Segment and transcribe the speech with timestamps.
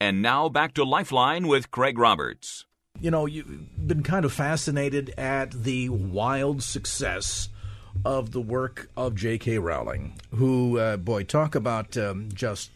[0.00, 2.66] And now back to Lifeline with Craig Roberts.
[3.00, 7.48] You know, you've been kind of fascinated at the wild success
[8.04, 9.58] of the work of J.K.
[9.58, 12.70] Rowling, who, uh, boy, talk about um, just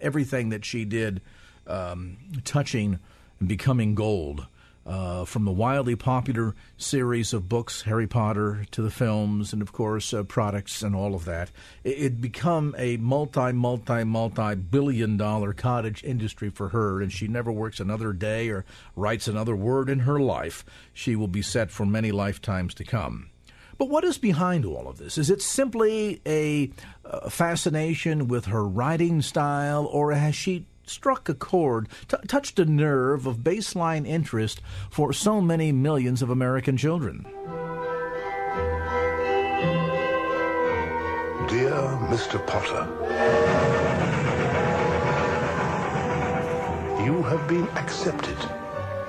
[0.00, 1.20] everything that she did
[1.66, 2.98] um, touching
[3.40, 4.46] and becoming gold
[4.86, 9.72] uh, from the wildly popular series of books, Harry Potter, to the films, and of
[9.72, 11.50] course, uh, products and all of that.
[11.84, 17.28] It, it become a multi, multi, multi billion dollar cottage industry for her, and she
[17.28, 18.64] never works another day or
[18.96, 20.64] writes another word in her life.
[20.92, 23.30] She will be set for many lifetimes to come.
[23.78, 25.18] But what is behind all of this?
[25.18, 26.70] Is it simply a,
[27.04, 32.64] a fascination with her writing style, or has she struck a chord, t- touched a
[32.64, 37.26] nerve of baseline interest for so many millions of American children.
[41.48, 42.44] Dear Mr.
[42.46, 42.86] Potter,
[47.04, 48.38] you have been accepted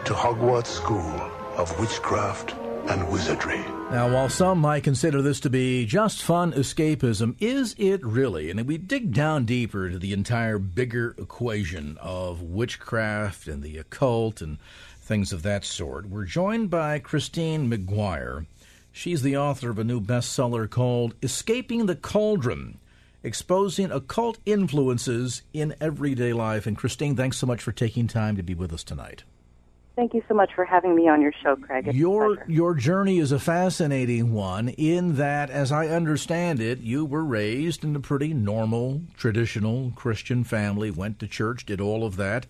[0.06, 1.22] to Hogwarts School
[1.58, 2.56] of Witchcraft
[2.90, 3.64] and Wizardry.
[3.92, 8.50] Now, while some might consider this to be just fun escapism, is it really?
[8.50, 13.78] And if we dig down deeper into the entire bigger equation of witchcraft and the
[13.78, 14.58] occult and
[15.00, 16.08] things of that sort.
[16.08, 18.46] We're joined by Christine McGuire.
[18.92, 22.80] She's the author of a new bestseller called Escaping the Cauldron
[23.22, 26.66] Exposing Occult Influences in Everyday Life.
[26.66, 29.24] And Christine, thanks so much for taking time to be with us tonight.
[29.96, 31.88] Thank you so much for having me on your show, Craig.
[31.88, 37.06] It's your your journey is a fascinating one in that, as I understand it, you
[37.06, 42.16] were raised in a pretty normal, traditional Christian family, went to church, did all of
[42.16, 42.48] that,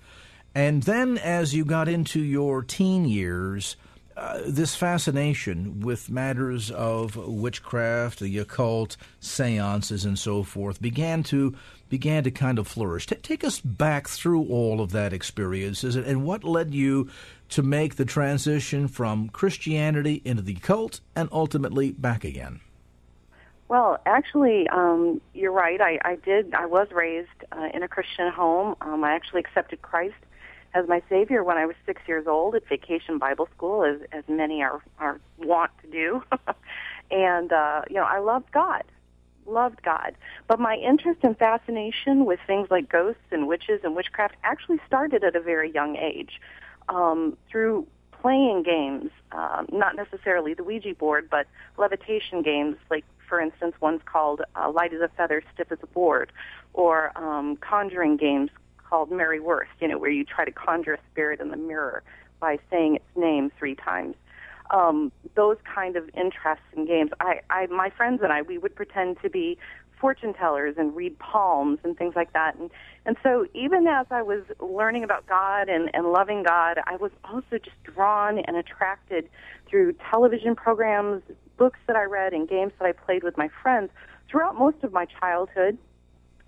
[0.55, 3.75] and then as you got into your teen years,
[4.15, 11.55] uh, this fascination with matters of witchcraft, the occult, seances, and so forth began to
[11.89, 13.05] began to kind of flourish.
[13.05, 17.09] T- take us back through all of that experience, and what led you
[17.49, 22.61] to make the transition from Christianity into the cult and ultimately back again?
[23.67, 25.79] Well, actually, um, you're right.
[25.81, 26.53] I, I did.
[26.53, 28.75] I was raised uh, in a Christian home.
[28.81, 30.15] Um, I actually accepted Christ
[30.73, 34.23] as my Savior when I was six years old at Vacation Bible School, as as
[34.27, 36.23] many are are want to do.
[37.11, 38.83] and uh, you know, I loved God,
[39.45, 40.15] loved God.
[40.47, 45.23] But my interest and fascination with things like ghosts and witches and witchcraft actually started
[45.23, 46.41] at a very young age
[46.89, 51.45] um, through playing games, um, not necessarily the Ouija board, but
[51.77, 52.77] levitation games.
[52.89, 56.31] Like, for instance, one's called uh, Light as a Feather, Stiff as a Board,
[56.73, 58.49] or um, conjuring games
[58.93, 62.03] called Mary Worth, you know, where you try to conjure a spirit in the mirror
[62.39, 64.15] by saying its name three times.
[64.69, 67.09] Um, those kind of interests in games.
[67.19, 69.57] I, I, my friends and I, we would pretend to be
[69.99, 72.55] fortune tellers and read palms and things like that.
[72.55, 72.69] And
[73.03, 77.11] and so even as I was learning about God and, and loving God, I was
[77.23, 79.27] also just drawn and attracted
[79.67, 81.23] through television programs,
[81.57, 83.89] books that I read, and games that I played with my friends
[84.29, 85.79] throughout most of my childhood.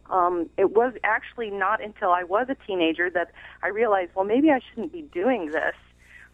[0.10, 3.32] Um, it was actually not until I was a teenager that
[3.64, 5.76] I realized, well, maybe I shouldn't be doing this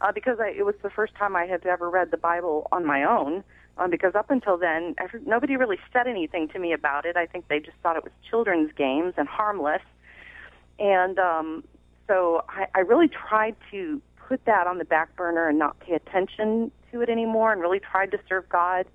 [0.01, 2.85] uh, because I, it was the first time I had ever read the Bible on
[2.85, 3.43] my own
[3.77, 7.15] um, because up until then, every, nobody really said anything to me about it.
[7.15, 9.81] I think they just thought it was children's games and harmless.
[10.77, 11.63] And um,
[12.07, 15.93] so I, I really tried to put that on the back burner and not pay
[15.93, 18.85] attention to it anymore and really tried to serve God.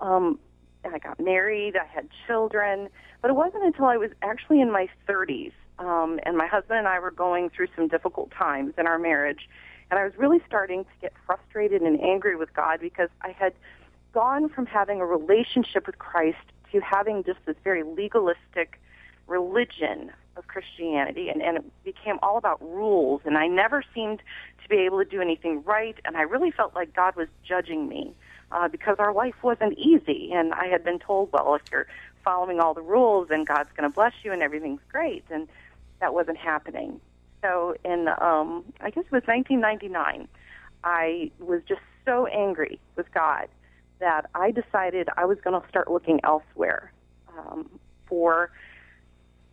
[0.00, 0.38] Um,
[0.84, 2.88] I got married, I had children,
[3.22, 6.88] but it wasn't until I was actually in my 30s um, and my husband and
[6.88, 9.48] I were going through some difficult times in our marriage.
[9.90, 13.54] And I was really starting to get frustrated and angry with God because I had
[14.12, 16.38] gone from having a relationship with Christ
[16.72, 18.80] to having just this very legalistic
[19.26, 24.22] religion of Christianity, and, and it became all about rules, and I never seemed
[24.62, 27.88] to be able to do anything right, and I really felt like God was judging
[27.88, 28.14] me
[28.52, 31.86] uh, because our life wasn't easy, and I had been told, well, if you're
[32.24, 35.48] following all the rules, then God's going to bless you, and everything's great, and
[36.00, 37.00] that wasn't happening.
[37.42, 40.28] So in, um, I guess it was 1999,
[40.84, 43.48] I was just so angry with God
[43.98, 46.92] that I decided I was going to start looking elsewhere
[47.38, 47.68] um,
[48.06, 48.50] for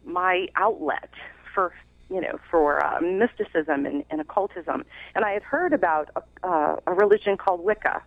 [0.06, 1.10] my outlet
[1.54, 1.74] for
[2.10, 4.86] you know, for uh, mysticism and, and occultism.
[5.16, 8.02] And I had heard about a, uh, a religion called Wicca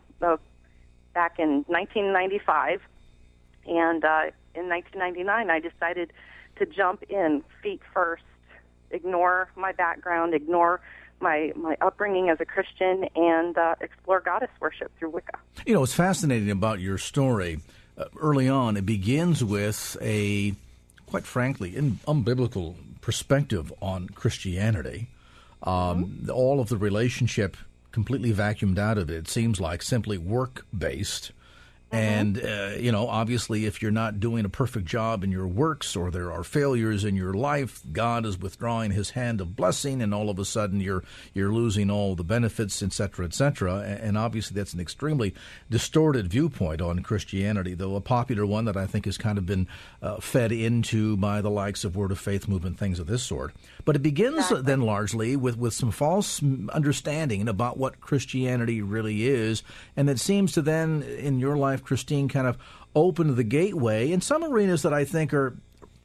[1.12, 2.80] back in 1995.
[3.66, 6.12] And uh, in 1999, I decided
[6.56, 8.22] to jump in feet first,
[8.90, 10.80] ignore my background, ignore
[11.20, 15.38] my my upbringing as a Christian, and uh, explore goddess worship through Wicca.
[15.66, 17.60] You know, what's fascinating about your story
[17.98, 20.54] uh, early on, it begins with a,
[21.06, 25.08] quite frankly, in, unbiblical perspective on Christianity.
[25.62, 26.30] Um, mm-hmm.
[26.30, 27.56] All of the relationship
[27.92, 29.16] completely vacuumed out of it.
[29.16, 31.32] It seems like simply work based.
[31.92, 31.96] Mm-hmm.
[31.96, 35.96] And, uh, you know, obviously, if you're not doing a perfect job in your works
[35.96, 40.14] or there are failures in your life, God is withdrawing his hand of blessing, and
[40.14, 41.02] all of a sudden you're,
[41.34, 43.80] you're losing all the benefits, et cetera, et cetera.
[43.80, 45.34] And obviously, that's an extremely
[45.68, 49.66] distorted viewpoint on Christianity, though a popular one that I think has kind of been
[50.00, 53.52] uh, fed into by the likes of Word of Faith movement, things of this sort.
[53.84, 54.62] But it begins exactly.
[54.62, 59.62] then largely with, with some false understanding about what Christianity really is.
[59.96, 62.58] And it seems to then, in your life, Christine, kind of
[62.94, 65.56] opened the gateway in some arenas that I think are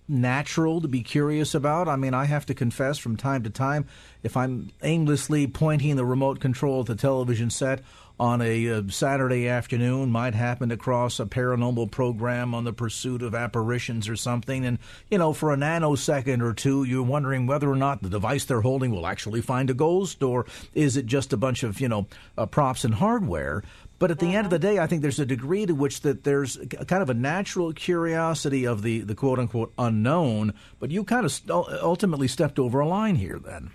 [0.08, 1.88] natural to be curious about.
[1.88, 3.86] I mean, I have to confess from time to time,
[4.24, 7.82] if I'm aimlessly pointing the remote control at the television set,
[8.20, 13.22] on a uh, Saturday afternoon might happen to cross a paranormal program on the pursuit
[13.22, 14.66] of apparitions or something.
[14.66, 14.80] And,
[15.10, 18.62] you know, for a nanosecond or two, you're wondering whether or not the device they're
[18.62, 22.08] holding will actually find a ghost or is it just a bunch of, you know,
[22.38, 23.64] uh, props and hardware.
[23.98, 26.24] But at the end of the day, I think there's a degree to which that
[26.26, 26.58] there's
[26.88, 31.32] kind of a natural curiosity of the, the quote unquote unknown, but you kind of
[31.32, 33.72] st- ultimately stepped over a line here then.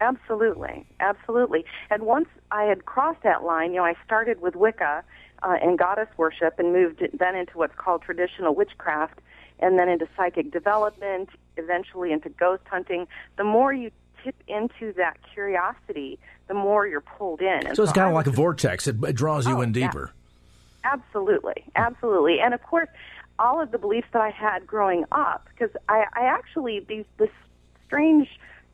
[0.00, 1.64] Absolutely, absolutely.
[1.90, 5.04] And once I had crossed that line, you know, I started with Wicca
[5.42, 9.20] uh, and goddess worship, and moved then into what's called traditional witchcraft,
[9.58, 13.06] and then into psychic development, eventually into ghost hunting.
[13.36, 13.90] The more you
[14.24, 16.18] tip into that curiosity,
[16.52, 17.66] the more you're pulled in.
[17.66, 19.72] And so it's so kind of like a vortex; it, it draws you oh, in
[19.72, 20.12] deeper.
[20.12, 20.18] Yeah.
[20.92, 22.88] Absolutely, absolutely, and of course,
[23.38, 27.30] all of the beliefs that I had growing up, because I, I actually these this
[27.86, 28.28] strange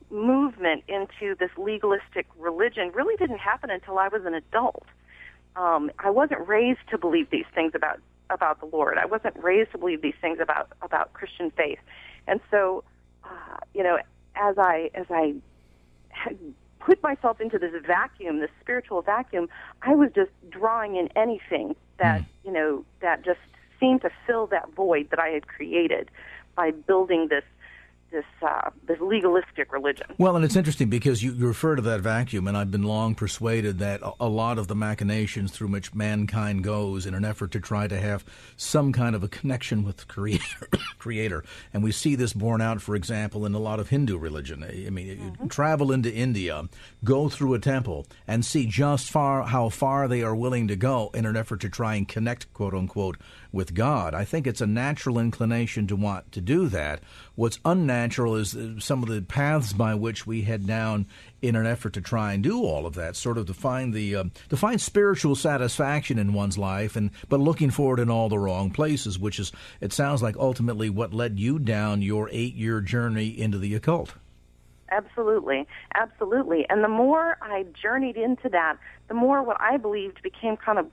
[0.09, 4.85] movement into this legalistic religion really didn't happen until I was an adult.
[5.55, 7.99] Um, I wasn't raised to believe these things about
[8.31, 8.97] about the Lord.
[8.97, 11.79] I wasn't raised to believe these things about about Christian faith,
[12.27, 12.83] and so
[13.23, 13.99] uh, you know,
[14.35, 15.35] as I as I
[16.79, 19.49] put myself into this vacuum, this spiritual vacuum,
[19.81, 22.25] I was just drawing in anything that mm.
[22.45, 23.39] you know that just
[23.79, 26.09] seemed to fill that void that I had created
[26.55, 27.43] by building this
[28.11, 30.07] this uh, this legalistic religion.
[30.17, 33.15] Well, and it's interesting because you, you, refer to that vacuum, and I've been long
[33.15, 37.51] persuaded that a, a, lot of the machinations through which mankind goes in an effort
[37.51, 38.25] to try to have
[38.57, 40.67] some kind of a connection with the creator,
[40.97, 41.43] creator.
[41.73, 44.63] and we see this borne out, for example, in a lot of Hindu religion.
[44.63, 45.47] I mean, mm-hmm.
[45.47, 46.67] travel into India,
[47.03, 51.11] go through a temple, and see just far how far they are willing to go
[51.13, 53.17] in an effort to try and connect, quote unquote,
[53.51, 54.13] with God.
[54.13, 57.01] I think it's a natural inclination to want to do that.
[57.35, 61.07] What's unnatural is some of the paths by which we head down
[61.41, 64.15] in an effort to try and do all of that, sort of to find the
[64.15, 68.29] uh, to find spiritual satisfaction in one's life, and but looking for it in all
[68.29, 69.51] the wrong places, which is
[69.81, 74.13] it sounds like ultimately what led you down your eight year journey into the occult.
[74.91, 76.65] Absolutely, absolutely.
[76.69, 78.77] And the more I journeyed into that,
[79.07, 80.87] the more what I believed became kind of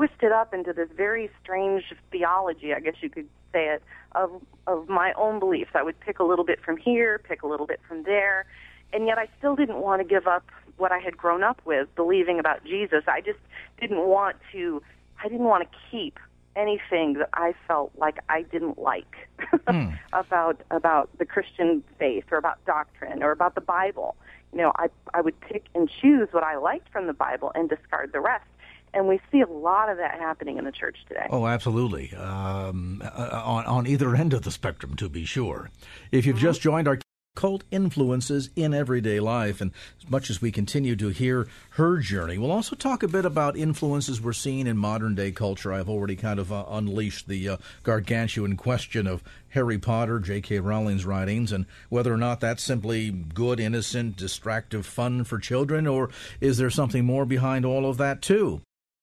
[0.00, 4.30] twisted up into this very strange theology, I guess you could say it, of
[4.66, 5.72] of my own beliefs.
[5.74, 8.46] I would pick a little bit from here, pick a little bit from there,
[8.94, 10.46] and yet I still didn't want to give up
[10.78, 13.04] what I had grown up with, believing about Jesus.
[13.06, 13.40] I just
[13.78, 14.82] didn't want to.
[15.22, 16.18] I didn't want to keep
[16.56, 19.98] anything that I felt like I didn't like mm.
[20.14, 24.16] about about the Christian faith or about doctrine or about the Bible.
[24.54, 27.68] You know, I I would pick and choose what I liked from the Bible and
[27.68, 28.46] discard the rest.
[28.92, 31.26] And we see a lot of that happening in the church today.
[31.30, 32.14] Oh, absolutely.
[32.14, 35.70] Um, uh, on, on either end of the spectrum, to be sure.
[36.10, 36.98] If you've just joined our
[37.36, 39.60] cult influences in everyday life.
[39.60, 43.24] And as much as we continue to hear her journey, we'll also talk a bit
[43.24, 45.72] about influences we're seeing in modern day culture.
[45.72, 50.60] I've already kind of uh, unleashed the uh, gargantuan question of Harry Potter, J.K.
[50.60, 56.10] Rowling's writings, and whether or not that's simply good, innocent, distractive fun for children, or
[56.40, 58.60] is there something more behind all of that, too?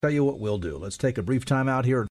[0.08, 0.78] Tell you what we'll do.
[0.78, 2.08] Let's take a brief time out here.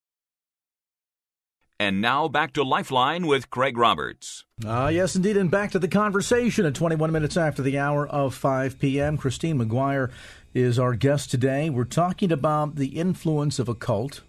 [1.81, 4.45] And now back to Lifeline with Craig Roberts.
[4.67, 8.07] Ah, uh, yes, indeed, and back to the conversation at 21 minutes after the hour
[8.07, 9.17] of 5 p.m.
[9.17, 10.11] Christine McGuire
[10.53, 11.71] is our guest today.
[11.71, 14.21] We're talking about the influence of a cult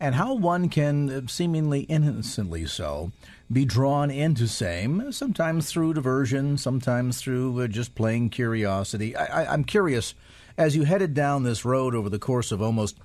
[0.00, 3.12] and how one can uh, seemingly innocently so
[3.52, 9.14] be drawn into same, sometimes through diversion, sometimes through uh, just plain curiosity.
[9.14, 10.16] I, I, I'm curious,
[10.56, 12.96] as you headed down this road over the course of almost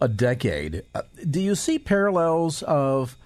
[0.00, 3.16] a decade, uh, do you see parallels of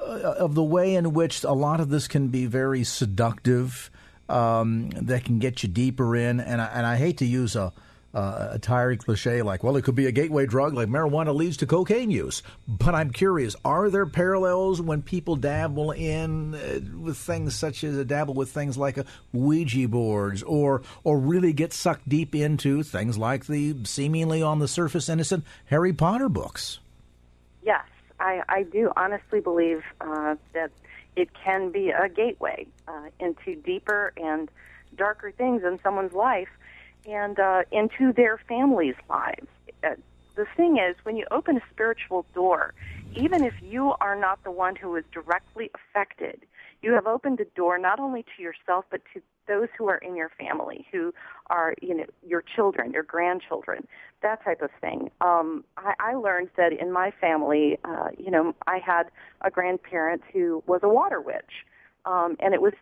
[0.00, 3.90] of the way in which a lot of this can be very seductive,
[4.28, 7.72] um, that can get you deeper in, and I, and I hate to use a
[8.18, 11.56] uh, a tired cliche like, well, it could be a gateway drug like marijuana leads
[11.58, 12.42] to cocaine use.
[12.66, 17.96] But I'm curious, are there parallels when people dabble in uh, with things such as
[17.96, 22.82] a dabble with things like a Ouija boards or or really get sucked deep into
[22.82, 26.80] things like the seemingly on the surface innocent Harry Potter books?
[27.62, 27.84] Yes,
[28.18, 30.72] I, I do honestly believe uh, that
[31.14, 34.50] it can be a gateway uh, into deeper and
[34.96, 36.48] darker things in someone's life
[37.06, 39.48] and uh, into their families' lives.
[39.84, 39.94] Uh,
[40.36, 42.74] the thing is, when you open a spiritual door,
[43.14, 46.44] even if you are not the one who is directly affected,
[46.82, 50.14] you have opened a door not only to yourself but to those who are in
[50.14, 51.12] your family, who
[51.48, 53.88] are you know your children, your grandchildren,
[54.22, 55.10] that type of thing.
[55.20, 59.04] Um, I, I learned that in my family, uh, you know, I had
[59.40, 61.64] a grandparent who was a water witch,
[62.04, 62.74] um, and it was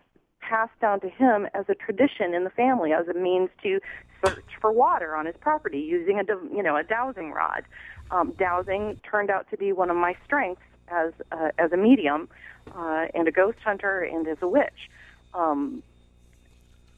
[0.48, 3.80] passed down to him as a tradition in the family, as a means to
[4.24, 6.24] search for water on his property using a
[6.54, 7.64] you know a dowsing rod.
[8.10, 12.28] Um, dowsing turned out to be one of my strengths as uh, as a medium
[12.74, 14.90] uh, and a ghost hunter and as a witch.
[15.34, 15.82] Um,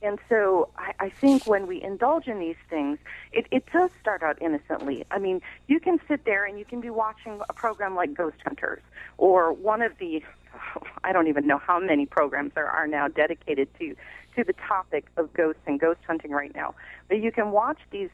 [0.00, 2.98] and so I, I think when we indulge in these things,
[3.32, 5.04] it, it does start out innocently.
[5.10, 8.36] I mean, you can sit there and you can be watching a program like Ghost
[8.44, 8.82] Hunters
[9.16, 10.22] or one of the,
[11.04, 13.94] I don't even know how many programs there are now dedicated to,
[14.36, 16.74] to the topic of ghosts and ghost hunting right now.
[17.08, 18.10] But you can watch these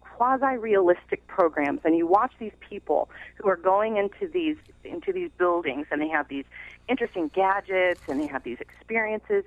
[0.00, 5.86] quasi-realistic programs and you watch these people who are going into these into these buildings
[5.92, 6.44] and they have these
[6.88, 9.44] interesting gadgets and they have these experiences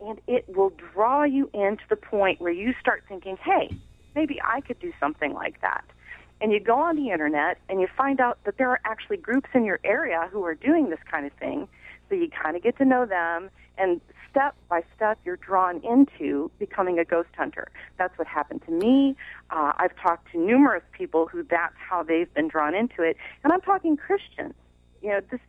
[0.00, 3.70] and it will draw you into the point where you start thinking, hey,
[4.14, 5.84] maybe I could do something like that.
[6.40, 9.48] And you go on the internet and you find out that there are actually groups
[9.54, 11.68] in your area who are doing this kind of thing.
[12.08, 16.50] So you kind of get to know them, and step by step, you're drawn into
[16.58, 17.68] becoming a ghost hunter.
[17.98, 19.16] That's what happened to me.
[19.50, 23.52] Uh, I've talked to numerous people who that's how they've been drawn into it, and
[23.52, 24.54] I'm talking Christians.
[25.02, 25.40] You know, this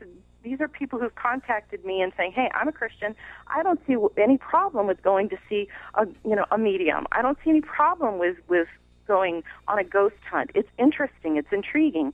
[0.43, 3.15] these are people who've contacted me and saying, "Hey, I'm a Christian.
[3.47, 7.05] I don't see any problem with going to see a you know a medium.
[7.11, 8.67] I don't see any problem with with
[9.15, 10.51] going on a ghost hunt.
[10.55, 11.31] It's interesting.
[11.35, 12.13] It's intriguing."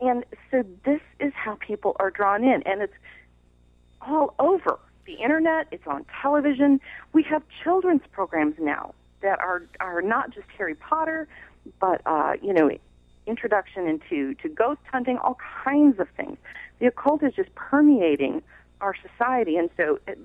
[0.00, 2.98] And so this is how people are drawn in, and it's
[4.02, 5.66] all over the internet.
[5.70, 6.80] It's on television.
[7.12, 11.26] We have children's programs now that are are not just Harry Potter,
[11.80, 12.70] but uh, you know
[13.26, 16.36] introduction into to ghost hunting, all kinds of things.
[16.78, 18.42] The occult is just permeating
[18.80, 20.18] our society, and so it,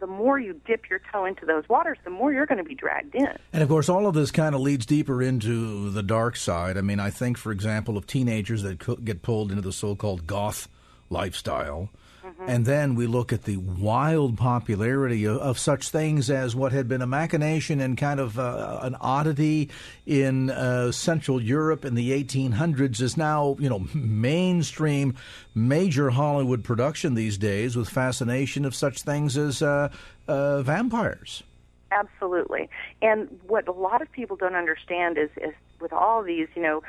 [0.00, 2.74] the, more you dip your toe into those waters, the more you're going to be
[2.74, 3.28] dragged in.
[3.52, 6.76] And of course, all of this kind of leads deeper into the dark side.
[6.76, 10.68] I mean, I think, for example, of teenagers that get pulled into the so-called goth
[11.10, 11.90] lifestyle
[12.38, 12.50] Mm-hmm.
[12.50, 16.86] And then we look at the wild popularity of, of, such things as what had
[16.86, 19.70] been a machination and kind of uh, an oddity
[20.04, 25.16] in uh, Central Europe in the 1800s is now, you know, mainstream,
[25.54, 29.88] major Hollywood production these days with fascination of such things as uh,
[30.28, 31.42] uh vampires.
[31.90, 32.68] Absolutely.
[33.00, 36.82] And what a lot of people don't understand is, is with all these, you know,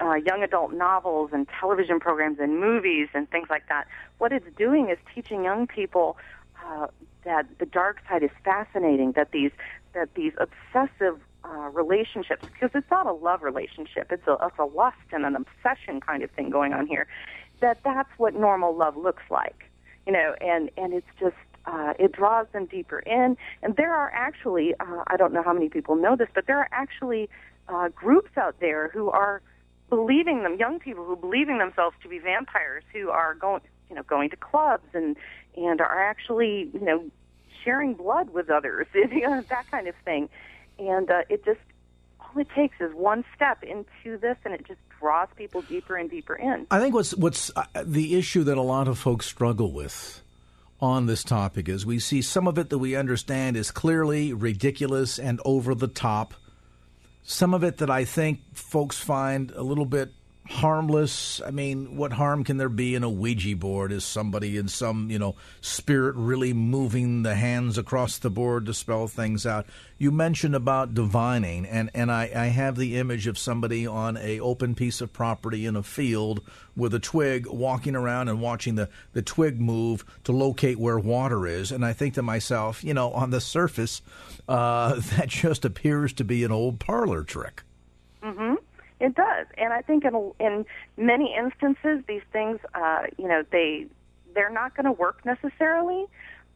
[0.00, 3.86] uh, young adult novels and television programs and movies and things like that,
[4.18, 6.16] what it's doing is teaching young people
[6.64, 6.86] uh,
[7.24, 9.12] that the dark side is fascinating.
[9.12, 9.52] That these
[9.94, 14.64] that these obsessive uh, relationships, because it's not a love relationship, it's a it's a
[14.64, 17.06] lust and an obsession kind of thing going on here.
[17.60, 19.64] That that's what normal love looks like,
[20.06, 23.36] you know, and and it's just uh, it draws them deeper in.
[23.62, 26.58] And there are actually, uh, I don't know how many people know this, but there
[26.58, 27.28] are actually
[27.68, 29.42] uh, groups out there who are
[29.88, 34.02] believing them, young people who believing themselves to be vampires, who are going, you know,
[34.02, 35.16] going to clubs and
[35.56, 37.04] and are actually, you know,
[37.64, 40.28] sharing blood with others, that kind of thing.
[40.78, 41.60] And uh, it just
[42.20, 46.10] all it takes is one step into this, and it just draws people deeper and
[46.10, 46.66] deeper in.
[46.70, 50.22] I think what's what's uh, the issue that a lot of folks struggle with
[50.80, 55.18] on this topic is we see some of it that we understand is clearly ridiculous
[55.18, 56.34] and over the top
[57.28, 60.12] some of it that I think folks find a little bit
[60.48, 61.42] harmless.
[61.44, 63.92] I mean, what harm can there be in a Ouija board?
[63.92, 68.74] Is somebody in some, you know, spirit really moving the hands across the board to
[68.74, 69.66] spell things out?
[69.98, 74.40] You mentioned about divining, and, and I, I have the image of somebody on a
[74.40, 76.40] open piece of property in a field
[76.74, 81.46] with a twig walking around and watching the, the twig move to locate where water
[81.46, 81.70] is.
[81.70, 84.00] And I think to myself, you know, on the surface,
[84.48, 87.64] uh, that just appears to be an old parlor trick.
[88.22, 88.54] Mm-hmm.
[89.00, 93.86] It does, and I think in in many instances, these things, uh, you know, they
[94.34, 96.06] they're not going to work necessarily,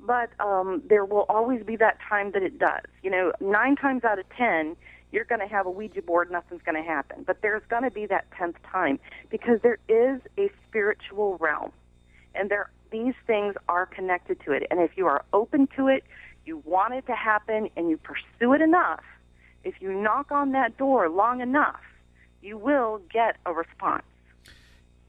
[0.00, 2.84] but um, there will always be that time that it does.
[3.02, 4.76] You know, nine times out of ten,
[5.12, 7.22] you're going to have a Ouija board, nothing's going to happen.
[7.25, 8.99] But there's going to be that tenth time
[9.30, 11.70] because there is a spiritual realm,
[12.34, 14.66] and there these things are connected to it.
[14.68, 16.02] And if you are open to it,
[16.44, 19.04] you want it to happen, and you pursue it enough.
[19.62, 21.80] If you knock on that door long enough
[22.42, 24.02] you will get a response.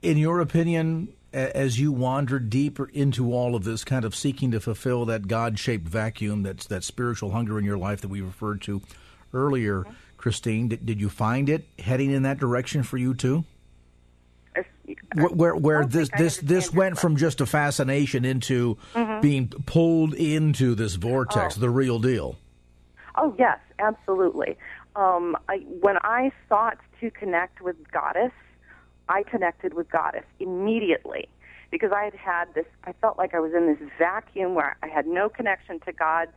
[0.01, 4.59] In your opinion, as you wander deeper into all of this, kind of seeking to
[4.59, 8.81] fulfill that God-shaped vacuum, that's that spiritual hunger in your life that we referred to
[9.33, 9.93] earlier, mm-hmm.
[10.17, 13.45] Christine, did, did you find it heading in that direction for you too?
[15.15, 19.21] where where, where this this this went from just a fascination into mm-hmm.
[19.21, 21.59] being pulled into this vortex, oh.
[21.59, 22.35] the real deal.
[23.15, 24.57] Oh yes, absolutely.
[24.95, 28.31] Um, I, when I sought to connect with Goddess,
[29.09, 31.27] I connected with Goddess immediately
[31.71, 34.88] because I had had this, I felt like I was in this vacuum where I
[34.88, 36.29] had no connection to God.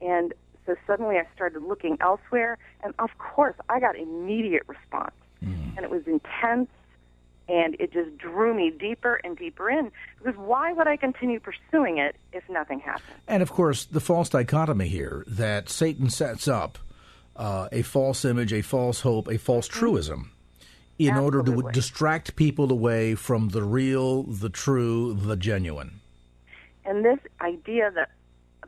[0.00, 0.34] And
[0.66, 2.58] so suddenly I started looking elsewhere.
[2.82, 5.14] And of course, I got immediate response.
[5.42, 5.76] Mm.
[5.76, 6.68] And it was intense
[7.48, 11.98] and it just drew me deeper and deeper in because why would I continue pursuing
[11.98, 13.16] it if nothing happened?
[13.26, 16.78] And of course, the false dichotomy here that Satan sets up
[17.36, 19.78] uh, a false image, a false hope, a false mm-hmm.
[19.78, 20.32] truism
[20.98, 21.52] in Absolutely.
[21.52, 26.00] order to distract people away from the real, the true, the genuine.
[26.84, 28.10] And this idea that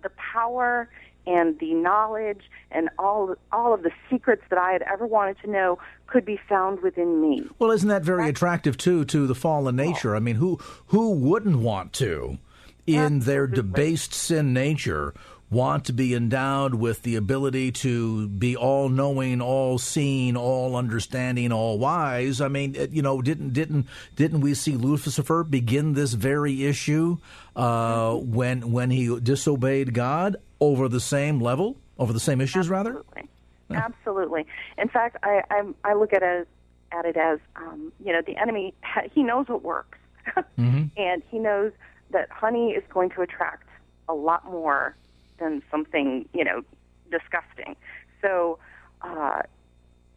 [0.03, 0.89] the power
[1.27, 5.51] and the knowledge and all all of the secrets that I had ever wanted to
[5.51, 7.47] know could be found within me.
[7.59, 10.15] Well, isn't that very That's, attractive too to the fallen nature?
[10.15, 12.39] I mean, who who wouldn't want to
[12.87, 13.27] in Absolutely.
[13.27, 15.15] their debased sin nature
[15.55, 21.53] want to be endowed with the ability to be all knowing, all seeing, all understanding,
[21.53, 22.41] all wise.
[22.41, 27.19] I mean, you know, didn't didn't didn't we see Lucifer begin this very issue
[27.55, 32.93] uh, when when he disobeyed God over the same level, over the same issues, Absolutely.
[32.93, 33.27] rather?
[33.71, 33.85] Yeah.
[33.87, 34.47] Absolutely.
[34.77, 36.47] In fact, I I, I look at it as
[36.93, 38.75] at it as um, you know the enemy.
[39.13, 39.99] He knows what works,
[40.37, 40.85] mm-hmm.
[40.97, 41.73] and he knows
[42.11, 43.69] that honey is going to attract
[44.09, 44.97] a lot more
[45.45, 46.63] than something you know
[47.11, 47.77] disgusting.
[48.21, 48.59] So
[49.03, 49.43] uh,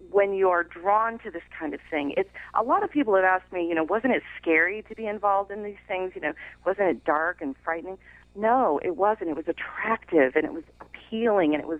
[0.10, 3.52] when you're drawn to this kind of thing, it's a lot of people have asked
[3.52, 6.14] me, you know, wasn't it scary to be involved in these things?
[6.16, 6.34] You know,
[6.66, 7.98] wasn't it dark and frightening?
[8.36, 9.30] No, it wasn't.
[9.30, 11.80] It was attractive and it was appealing and it was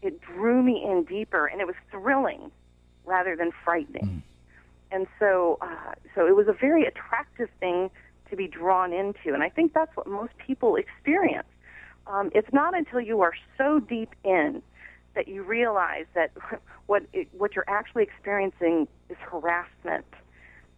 [0.00, 2.50] it drew me in deeper and it was thrilling
[3.04, 4.04] rather than frightening.
[4.04, 4.22] Mm.
[4.90, 7.90] And so uh, so it was a very attractive thing
[8.30, 11.48] to be drawn into, and I think that's what most people experience
[12.08, 14.62] um, it's not until you are so deep in
[15.14, 16.30] that you realize that
[16.86, 20.06] what it, what you're actually experiencing is harassment,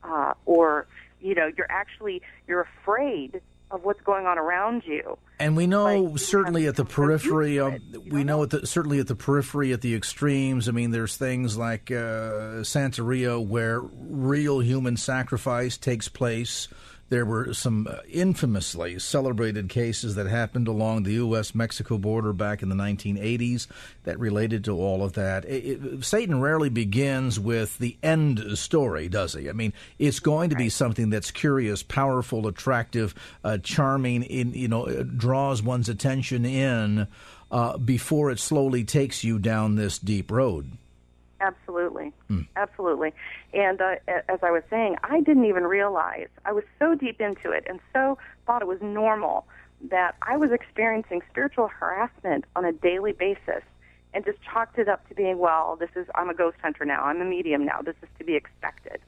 [0.03, 0.87] uh, or
[1.21, 3.41] you know you're actually you're afraid
[3.71, 5.17] of what's going on around you.
[5.39, 7.79] And we know certainly at the periphery, of,
[8.11, 10.69] we know at the, certainly at the periphery, at the extremes.
[10.69, 16.67] I mean, there's things like uh, Santeria where real human sacrifice takes place
[17.11, 21.55] there were some uh, infamously celebrated cases that happened along the U.S.
[21.55, 23.67] Mexico border back in the 1980s
[24.05, 25.45] that related to all of that.
[25.45, 29.49] It, it, Satan rarely begins with the end story, does he?
[29.49, 34.69] I mean, it's going to be something that's curious, powerful, attractive, uh, charming, in, you
[34.69, 37.09] know, draws one's attention in
[37.51, 40.71] uh, before it slowly takes you down this deep road.
[41.41, 42.47] Absolutely, mm.
[42.57, 43.13] absolutely.
[43.55, 43.95] And uh,
[44.29, 47.81] as I was saying, I didn't even realize I was so deep into it and
[47.95, 49.47] so thought it was normal
[49.89, 53.63] that I was experiencing spiritual harassment on a daily basis,
[54.13, 57.05] and just chalked it up to being, well, this is I'm a ghost hunter now,
[57.05, 59.01] I'm a medium now, this is to be expected.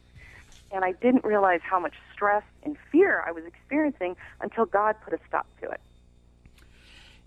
[0.70, 5.12] And I didn't realize how much stress and fear I was experiencing until God put
[5.12, 5.80] a stop to it.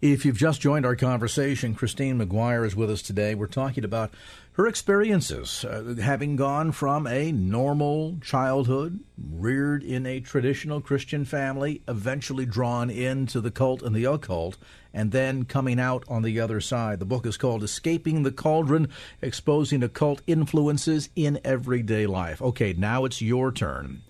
[0.02, 3.34] If you've just joined our conversation, Christine McGuire is with us today.
[3.34, 4.14] We're talking about
[4.54, 11.82] her experiences, uh, having gone from a normal childhood, reared in a traditional Christian family,
[11.88, 14.58] eventually drawn into the cult and the occult,
[14.94, 17.00] and then coming out on the other side.
[17.00, 18.90] The book is called Escaping the Cauldron
[19.22, 22.42] Exposing Occult Influences in Everyday Life.
[22.42, 24.02] Okay, now it's your turn.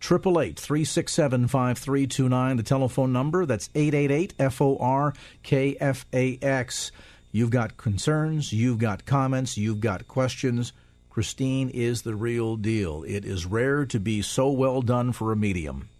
[0.00, 2.56] Triple eight three six seven five three two nine.
[2.56, 3.44] The telephone number.
[3.44, 6.90] That's eight eight eight F O R K F A X.
[7.30, 8.52] You've got concerns.
[8.52, 9.56] You've got comments.
[9.58, 10.72] You've got questions.
[11.10, 13.04] Christine is the real deal.
[13.06, 15.90] It is rare to be so well done for a medium.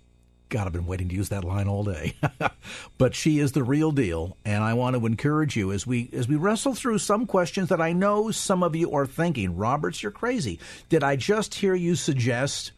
[0.49, 2.15] God, I've been waiting to use that line all day.
[2.99, 6.27] but she is the real deal, and I want to encourage you as we as
[6.27, 10.11] we wrestle through some questions that I know some of you are thinking, Roberts, you're
[10.11, 10.59] crazy.
[10.89, 12.73] Did I just hear you suggest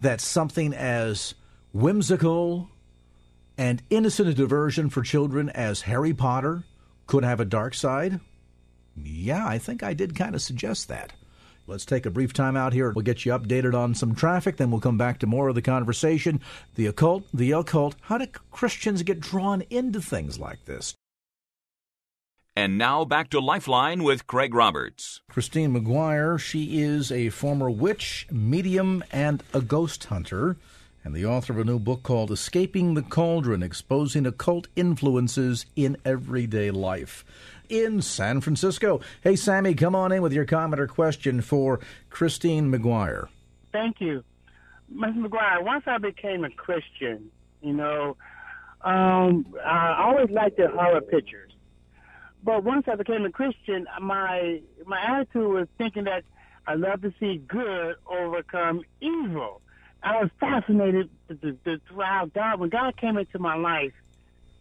[0.00, 1.34] that something as
[1.72, 2.68] whimsical
[3.58, 6.64] and innocent a diversion for children as Harry Potter
[7.06, 8.20] could have a dark side?
[8.96, 11.12] Yeah, I think I did kind of suggest that.
[11.66, 12.92] Let's take a brief time out here.
[12.92, 15.62] We'll get you updated on some traffic, then we'll come back to more of the
[15.62, 16.40] conversation.
[16.76, 17.96] The occult, the occult.
[18.02, 20.94] How do Christians get drawn into things like this?
[22.58, 25.20] And now back to Lifeline with Craig Roberts.
[25.28, 30.56] Christine McGuire, she is a former witch, medium, and a ghost hunter,
[31.04, 35.98] and the author of a new book called Escaping the Cauldron Exposing Occult Influences in
[36.02, 37.26] Everyday Life.
[37.68, 39.02] In San Francisco.
[39.20, 43.28] Hey, Sammy, come on in with your comment or question for Christine McGuire.
[43.70, 44.24] Thank you.
[44.90, 45.26] Mr.
[45.26, 48.16] McGuire, once I became a Christian, you know,
[48.80, 51.45] um, I always liked the horror pictures.
[52.46, 56.22] But once I became a Christian, my my attitude was thinking that
[56.64, 59.60] I love to see good overcome evil.
[60.00, 61.10] I was fascinated
[61.88, 62.60] throughout God.
[62.60, 63.94] When God came into my life,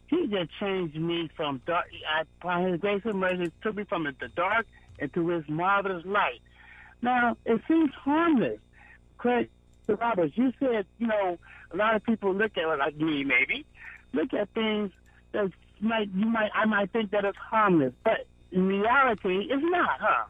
[0.08, 1.86] He just changed me from dark.
[2.10, 4.66] I, by His grace and mercy, took me from the dark
[4.98, 6.42] into His marvelous light.
[7.04, 8.60] Now it seems harmless.
[9.20, 9.52] Craig
[9.88, 11.38] Roberts, you said you know
[11.70, 13.64] a lot of people look at it like me, maybe
[14.12, 14.92] look at things
[15.34, 20.00] that might you might I might think that it's harmless, but in reality, it's not,
[20.00, 20.26] huh?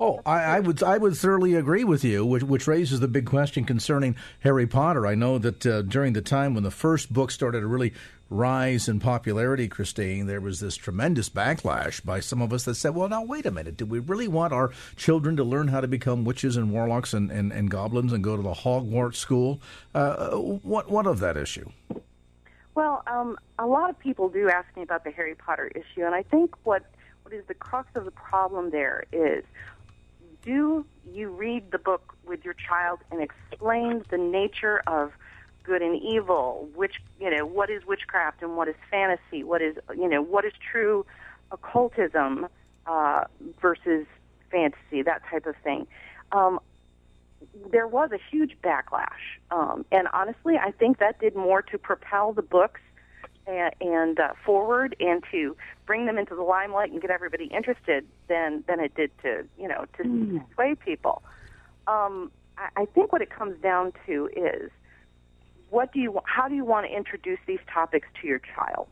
[0.00, 3.26] Oh, I, I, would I would thoroughly agree with you, which, which raises the big
[3.26, 5.06] question concerning Harry Potter.
[5.06, 7.92] I know that uh, during the time when the first book started to really
[8.30, 12.94] rise in popularity, Christine, there was this tremendous backlash by some of us that said,
[12.94, 15.88] "Well, now wait a minute, do we really want our children to learn how to
[15.88, 19.60] become witches and warlocks and, and, and goblins and go to the Hogwarts school?"
[19.96, 21.70] Uh, what what of that issue?
[22.78, 26.14] Well, um, a lot of people do ask me about the Harry Potter issue, and
[26.14, 26.84] I think what
[27.24, 29.42] what is the crux of the problem there is
[30.44, 35.10] do you read the book with your child and explain the nature of
[35.64, 39.74] good and evil, which you know what is witchcraft and what is fantasy, what is
[39.96, 41.04] you know what is true
[41.50, 42.46] occultism
[42.86, 43.24] uh,
[43.60, 44.06] versus
[44.52, 45.84] fantasy, that type of thing.
[46.30, 46.60] Um,
[47.70, 52.32] there was a huge backlash, um, and honestly, I think that did more to propel
[52.32, 52.80] the books
[53.46, 58.06] and, and uh, forward and to bring them into the limelight and get everybody interested
[58.28, 60.44] than than it did to you know to mm.
[60.54, 61.22] sway people.
[61.86, 64.70] Um, I, I think what it comes down to is
[65.70, 68.88] what do you how do you want to introduce these topics to your child?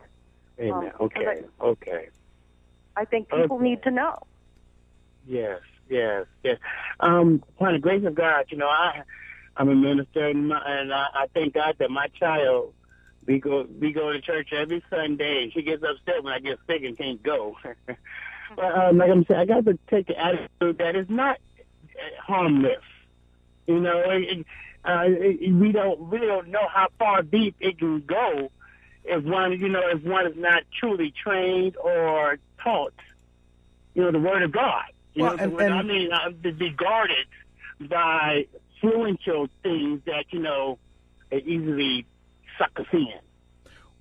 [0.58, 0.72] Amen.
[0.72, 1.42] Um, okay.
[1.60, 2.08] I, okay.
[2.96, 3.64] I think people okay.
[3.64, 4.18] need to know.
[5.26, 6.58] Yes yes, yes.
[7.00, 9.02] Um, by the grace of God, you know, I
[9.56, 12.74] I'm a minister, and, my, and I, I thank God that my child
[13.26, 16.58] we go we go to church every Sunday, and she gets upset when I get
[16.66, 17.56] sick and can't go.
[18.56, 21.38] but um, like I'm saying, I got to take the attitude that it's not
[22.20, 22.82] harmless.
[23.66, 24.46] You know, it,
[24.84, 28.50] uh, it, we don't we don't know how far deep it can go
[29.04, 32.94] if one you know if one is not truly trained or taught.
[33.94, 34.84] You know, the Word of God.
[35.16, 37.26] You well, know, and, and, I mean, uh, to be guarded
[37.88, 38.46] by
[38.82, 40.78] influential things that you know
[41.32, 42.04] easily
[42.58, 43.08] suck us in.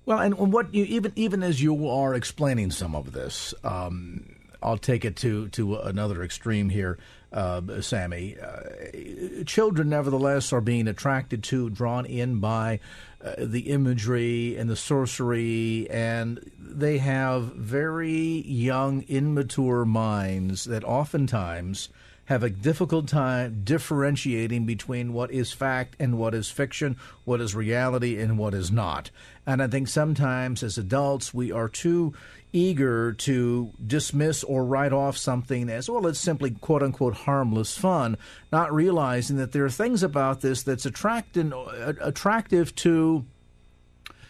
[0.04, 4.76] Well, and what you even even as you are explaining some of this, um, I'll
[4.76, 6.98] take it to to another extreme here,
[7.32, 8.36] uh, Sammy.
[8.38, 12.80] Uh, children, nevertheless, are being attracted to, drawn in by
[13.24, 21.88] uh, the imagery and the sorcery, and they have very young, immature minds that oftentimes
[22.26, 27.54] have a difficult time differentiating between what is fact and what is fiction, what is
[27.54, 29.10] reality and what is not.
[29.46, 32.14] And I think sometimes as adults, we are too
[32.52, 38.16] eager to dismiss or write off something as, well, it's simply quote unquote harmless fun,
[38.52, 43.24] not realizing that there are things about this that's attracting, uh, attractive to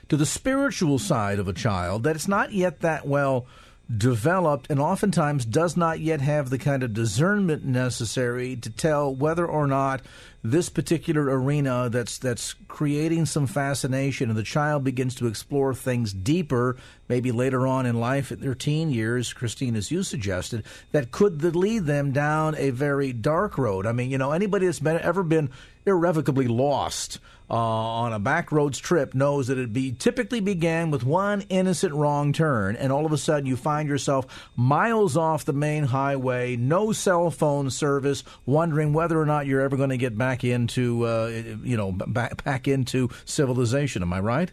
[0.08, 3.46] to the spiritual side of a child that it's not yet that well
[3.94, 9.46] developed and oftentimes does not yet have the kind of discernment necessary to tell whether
[9.46, 10.02] or not
[10.42, 16.12] this particular arena that's that's creating some fascination and the child begins to explore things
[16.12, 16.76] deeper
[17.08, 21.42] maybe later on in life at their teen years christine as you suggested that could
[21.54, 23.86] lead them down a very dark road.
[23.86, 25.48] I mean you know anybody that's been ever been
[25.86, 27.18] irrevocably lost
[27.48, 32.32] uh, on a backroads trip knows that it be typically began with one innocent wrong
[32.32, 36.92] turn, and all of a sudden you find yourself miles off the main highway, no
[36.92, 41.26] cell phone service, wondering whether or not you're ever going to get back into, uh,
[41.62, 44.02] you know, back back into civilization.
[44.02, 44.50] Am I right?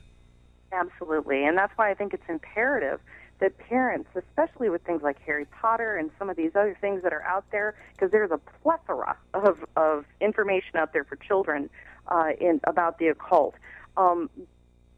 [0.72, 3.00] Absolutely, and that's why I think it's imperative
[3.44, 7.12] that parents, especially with things like Harry Potter and some of these other things that
[7.12, 11.70] are out there, because there's a plethora of, of information out there for children
[12.08, 13.56] uh, in about the occult.
[13.98, 14.30] Um,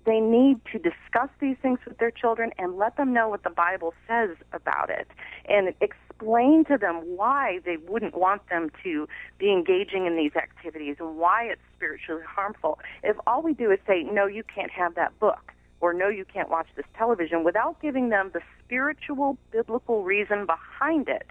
[0.05, 3.49] they need to discuss these things with their children and let them know what the
[3.49, 5.07] Bible says about it
[5.45, 9.07] and explain to them why they wouldn't want them to
[9.39, 12.77] be engaging in these activities and why it's spiritually harmful.
[13.01, 16.25] If all we do is say, no, you can't have that book, or no, you
[16.25, 21.27] can't watch this television without giving them the spiritual, biblical reason behind it,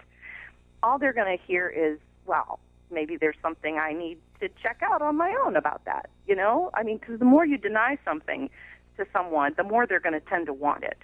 [0.83, 2.59] all they're going to hear is, well,
[2.91, 6.09] maybe there's something I need to check out on my own about that.
[6.27, 8.49] You know, I mean, because the more you deny something
[8.97, 10.97] to someone, the more they're going to tend to want it.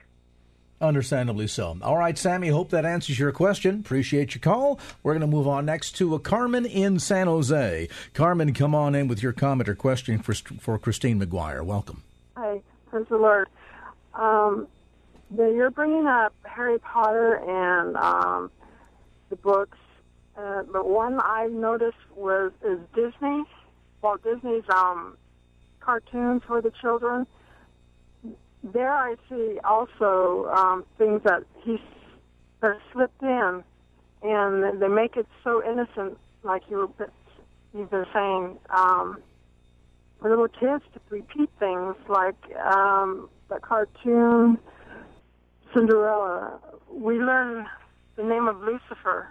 [0.79, 1.77] Understandably so.
[1.83, 3.81] All right, Sammy, hope that answers your question.
[3.81, 4.79] Appreciate your call.
[5.03, 7.87] We're going to move on next to a Carmen in San Jose.
[8.15, 11.63] Carmen, come on in with your comment or question for, for Christine McGuire.
[11.63, 12.01] Welcome.
[12.35, 13.47] Hi, praise the Lord.
[14.13, 14.67] Um,
[15.35, 18.51] you're bringing up Harry Potter and um,
[19.29, 19.77] the books
[20.37, 23.43] uh, but one I noticed was is Disney,
[24.01, 25.17] Walt Disney's um,
[25.79, 27.27] cartoons for the children.
[28.63, 31.79] There I see also um, things that he's
[32.61, 33.63] that slipped in,
[34.21, 37.09] and they make it so innocent, like you were,
[37.73, 39.17] you've been saying, um,
[40.21, 44.57] for little kids to repeat things like um, the cartoon
[45.73, 46.59] Cinderella.
[46.89, 47.65] We learn
[48.15, 49.27] the name of Lucifer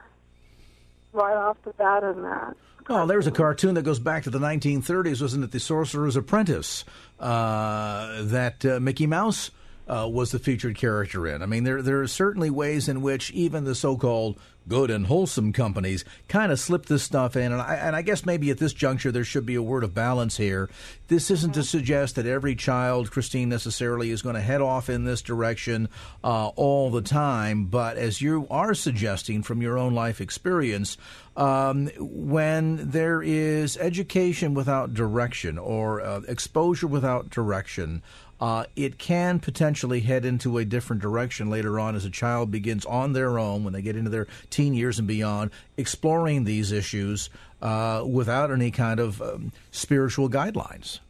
[1.12, 2.57] right off the bat in that.
[2.88, 5.53] Oh, there's a cartoon that goes back to the 1930s, wasn't it?
[5.53, 6.85] The Sorcerer's Apprentice,
[7.20, 9.50] uh, that uh, Mickey Mouse
[9.90, 11.42] uh, was the featured character in.
[11.42, 15.53] I mean, there there are certainly ways in which even the so-called good and wholesome
[15.53, 17.50] companies kind of slip this stuff in.
[17.53, 19.94] And I, and I guess maybe at this juncture there should be a word of
[19.94, 20.70] balance here.
[21.09, 25.05] This isn't to suggest that every child, Christine, necessarily is going to head off in
[25.05, 25.88] this direction
[26.22, 27.64] uh, all the time.
[27.64, 30.96] But as you are suggesting from your own life experience,
[31.37, 38.03] um, when there is education without direction or uh, exposure without direction,
[38.40, 42.87] uh, it can potentially head into a different direction later on as a child begins
[42.87, 47.29] on their own when they get into their teen years and beyond, exploring these issues
[47.61, 51.00] uh, without any kind of um, spiritual guidelines.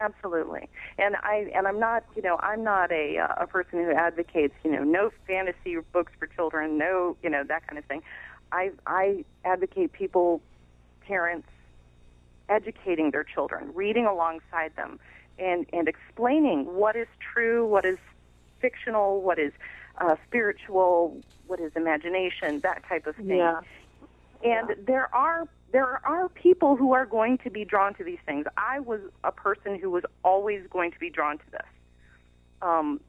[0.00, 3.92] Absolutely, and I and I'm not you know I'm not a uh, a person who
[3.92, 8.02] advocates you know no fantasy books for children, no you know that kind of thing.
[8.50, 10.40] I I advocate people,
[11.02, 11.48] parents,
[12.48, 14.98] educating their children, reading alongside them,
[15.38, 17.98] and, and explaining what is true, what is
[18.60, 19.52] fictional, what is
[19.98, 23.38] uh, spiritual, what is imagination, that type of thing.
[23.38, 23.60] Yeah.
[24.42, 24.74] And yeah.
[24.86, 28.46] there are there are people who are going to be drawn to these things.
[28.56, 31.66] I was a person who was always going to be drawn to this.
[32.60, 33.00] Um,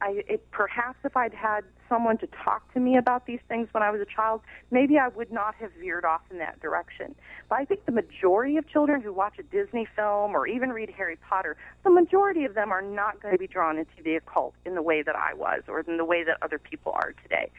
[0.00, 3.82] I, it, perhaps if I'd had someone to talk to me about these things when
[3.82, 7.14] I was a child, maybe I would not have veered off in that direction.
[7.48, 10.90] But I think the majority of children who watch a Disney film or even read
[10.90, 14.54] Harry Potter, the majority of them are not going to be drawn into the occult
[14.64, 17.50] in the way that I was or in the way that other people are today.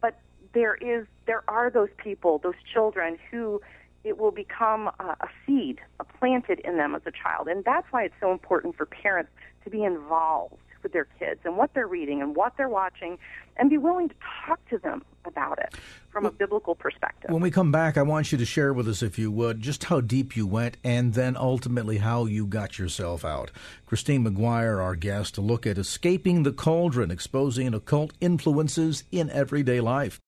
[0.00, 0.18] But
[0.52, 3.60] there is there are those people, those children who
[4.04, 7.48] it will become a, seed, a planted in them as a child.
[7.48, 9.30] And that's why it's so important for parents
[9.64, 13.18] to be involved with their kids and what they're reading and what they're watching
[13.56, 14.14] and be willing to
[14.46, 15.74] talk to them about it
[16.10, 17.30] from a biblical perspective.
[17.30, 19.84] When we come back, I want you to share with us, if you would, just
[19.84, 23.50] how deep you went and then ultimately how you got yourself out.
[23.86, 29.80] Christine McGuire, our guest, to look at escaping the cauldron, exposing occult influences in everyday
[29.80, 30.20] life.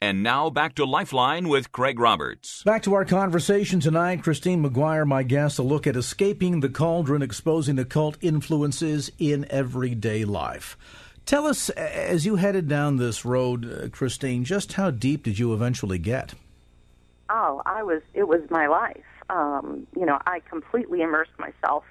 [0.00, 2.62] And now back to Lifeline with Craig Roberts.
[2.64, 4.22] Back to our conversation tonight.
[4.22, 10.26] Christine McGuire, my guest, a look at escaping the cauldron, exposing occult influences in everyday
[10.26, 10.76] life.
[11.26, 15.52] Tell us, as you headed down this road, uh, Christine, just how deep did you
[15.52, 16.34] eventually get?
[17.28, 18.00] Oh, I was.
[18.14, 19.02] It was my life.
[19.28, 21.82] Um, you know, I completely immersed myself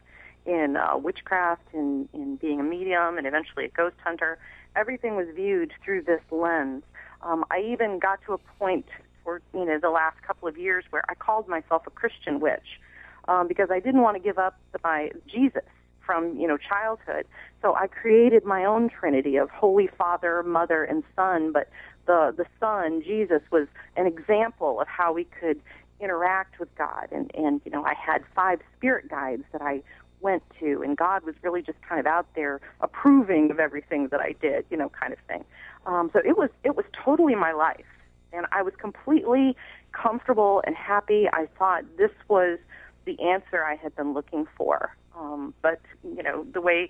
[0.46, 4.38] in uh, witchcraft, in in being a medium, and eventually a ghost hunter.
[4.74, 6.84] Everything was viewed through this lens.
[7.22, 8.86] Um, I even got to a point
[9.26, 12.80] for you know the last couple of years where I called myself a Christian witch
[13.28, 15.64] um, because I didn't want to give up my Jesus
[16.06, 17.26] from you know childhood.
[17.62, 21.52] So I created my own Trinity of Holy Father, Mother, and Son.
[21.52, 21.70] But
[22.06, 25.60] the the Son, Jesus, was an example of how we could
[26.00, 27.08] interact with God.
[27.12, 29.82] And and you know I had five spirit guides that I
[30.22, 34.20] went to, and God was really just kind of out there approving of everything that
[34.20, 35.44] I did, you know, kind of thing.
[35.86, 37.86] Um, so it was it was totally my life,
[38.34, 39.56] and I was completely
[39.92, 41.28] comfortable and happy.
[41.32, 42.60] I thought this was
[43.06, 44.96] the answer I had been looking for.
[45.18, 46.90] Um, but you know, the way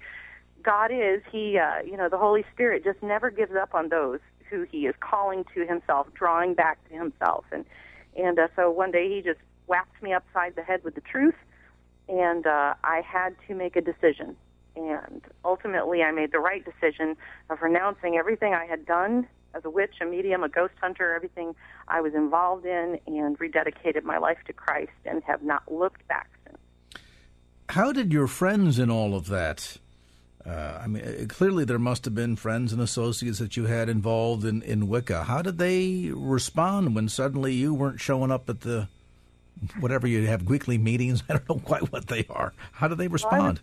[0.63, 4.19] God is, He, uh, you know, the Holy Spirit just never gives up on those
[4.49, 7.45] who He is calling to Himself, drawing back to Himself.
[7.51, 7.65] And
[8.15, 11.35] and uh, so one day He just whacked me upside the head with the truth,
[12.07, 14.35] and uh, I had to make a decision.
[14.75, 17.15] And ultimately, I made the right decision
[17.49, 21.55] of renouncing everything I had done as a witch, a medium, a ghost hunter, everything
[21.88, 26.29] I was involved in, and rededicated my life to Christ and have not looked back.
[27.75, 29.79] How did your friends in all of that?
[30.45, 33.89] Uh, I mean, uh, clearly there must have been friends and associates that you had
[33.89, 35.25] involved in, in Wicca.
[35.25, 38.88] How did they respond when suddenly you weren't showing up at the
[39.81, 41.21] whatever you have weekly meetings?
[41.29, 42.53] I don't know quite what they are.
[42.71, 43.41] How did they respond?
[43.41, 43.59] Well, I was,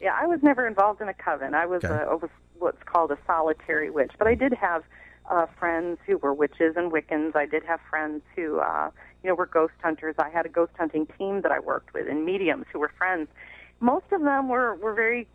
[0.00, 1.54] yeah, I was never involved in a coven.
[1.54, 1.94] I was, okay.
[1.94, 4.82] a, was what's called a solitary witch, but I did have
[5.30, 7.34] uh, friends who were witches and Wiccans.
[7.34, 8.90] I did have friends who, uh,
[9.22, 10.14] you know, were ghost hunters.
[10.18, 13.28] I had a ghost hunting team that I worked with, and mediums who were friends.
[13.80, 15.26] Most of them were were very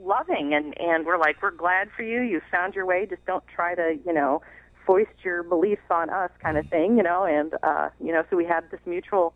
[0.00, 2.22] loving, and and were like, "We're glad for you.
[2.22, 3.06] You found your way.
[3.06, 4.42] Just don't try to, you know,
[4.86, 7.24] foist your beliefs on us," kind of thing, you know.
[7.24, 9.34] And uh, you know, so we had this mutual,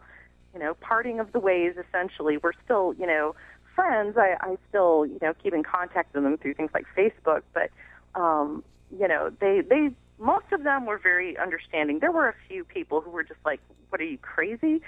[0.55, 1.74] you know, parting of the ways.
[1.88, 3.35] Essentially, we're still, you know,
[3.74, 4.16] friends.
[4.16, 7.70] I, I still, you know, keep in contact with them through things like Facebook, but
[8.14, 8.62] um,
[8.96, 11.98] you know, they they most of them were very understanding.
[11.98, 14.83] There were a few people who were just like, "What are you crazy?"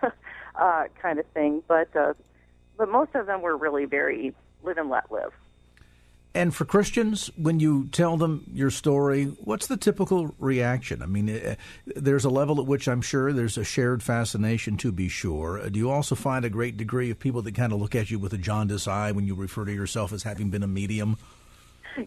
[0.54, 1.62] uh, kind of thing.
[1.68, 2.14] But uh,
[2.76, 5.32] but most of them were really very live and let live.
[6.32, 11.02] And for Christians, when you tell them your story, what's the typical reaction?
[11.02, 14.92] I mean, uh, there's a level at which I'm sure there's a shared fascination, to
[14.92, 15.68] be sure.
[15.68, 18.20] Do you also find a great degree of people that kind of look at you
[18.20, 21.18] with a jaundiced eye when you refer to yourself as having been a medium?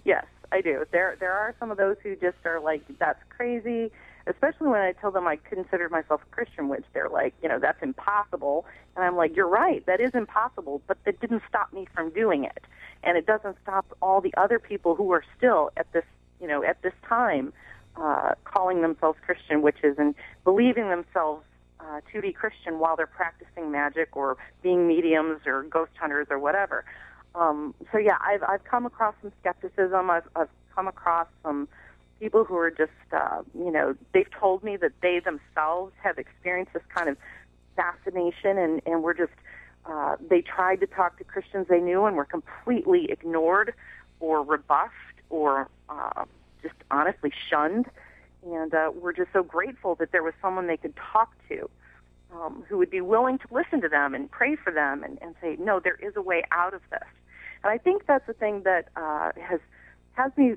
[0.06, 0.86] Yes, I do.
[0.92, 3.92] There there are some of those who just are like, that's crazy.
[4.28, 7.60] Especially when I tell them I consider myself a Christian, which they're like, you know,
[7.60, 8.66] that's impossible.
[8.96, 12.46] And I'm like, you're right, that is impossible, but that didn't stop me from doing
[12.46, 12.64] it.
[13.04, 16.06] And it doesn't stop all the other people who are still at this,
[16.40, 17.52] you know, at this time,
[17.98, 21.44] uh, calling themselves Christian witches and believing themselves
[21.82, 26.40] uh, to be Christian while they're practicing magic or being mediums or ghost hunters or
[26.40, 26.86] whatever.
[27.36, 30.10] Um, so yeah, I've I've come across some skepticism.
[30.10, 31.68] I've I've come across some
[32.20, 36.74] people who are just uh, you know they've told me that they themselves have experienced
[36.74, 37.18] this kind of
[37.76, 39.34] fascination and and we're just
[39.86, 43.74] uh, they tried to talk to Christians they knew and were completely ignored
[44.20, 44.94] or rebuffed
[45.30, 46.26] or uh,
[46.62, 47.88] just honestly shunned.
[48.46, 51.70] And uh, we're just so grateful that there was someone they could talk to
[52.34, 55.36] um, who would be willing to listen to them and pray for them and, and
[55.42, 57.00] say, no, there is a way out of this.
[57.64, 59.60] And I think that's the thing that uh, has
[60.14, 60.56] has me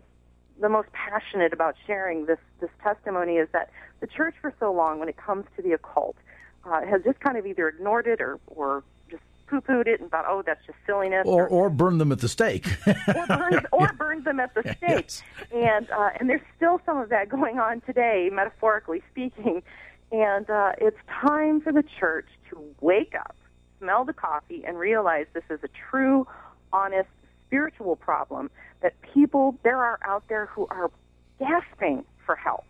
[0.60, 4.98] the most passionate about sharing this this testimony is that the church for so long,
[4.98, 6.16] when it comes to the occult,
[6.64, 10.24] uh, has just kind of either ignored it or or just poo-pooed it and thought,
[10.26, 13.92] oh, that's just silliness, or or, or burned them at the stake, or burned or
[13.92, 14.80] burned them at the stake.
[14.82, 15.22] Yes.
[15.52, 19.62] And uh, and there's still some of that going on today, metaphorically speaking.
[20.12, 23.34] And uh, it's time for the church to wake up,
[23.80, 26.28] smell the coffee, and realize this is a true
[26.72, 27.08] honest
[27.46, 28.50] spiritual problem
[28.82, 30.90] that people there are out there who are
[31.38, 32.64] gasping for help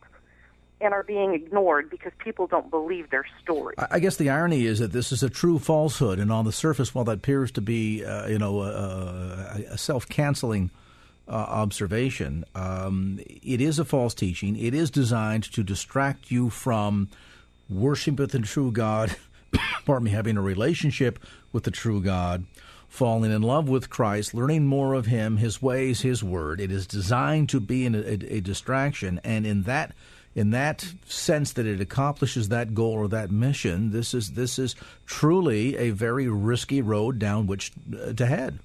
[0.80, 3.74] and are being ignored because people don't believe their story.
[3.78, 6.94] I guess the irony is that this is a true falsehood, and on the surface,
[6.94, 10.70] while that appears to be, uh, you know, a, a self-canceling
[11.28, 14.54] uh, observation, um, it is a false teaching.
[14.56, 17.08] It is designed to distract you from
[17.70, 19.16] worshiping with the true God,
[19.86, 21.18] pardon me, having a relationship
[21.52, 22.44] with the true God,
[22.96, 26.60] falling in love with Christ, learning more of Him, His ways, His Word.
[26.60, 29.94] It is designed to be a, a, a distraction, and in that
[30.34, 34.74] in that sense that it accomplishes that goal or that mission, this is this is
[35.06, 38.58] truly a very risky road down which uh, to head.